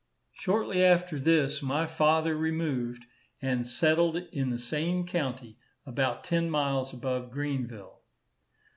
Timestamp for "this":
1.19-1.61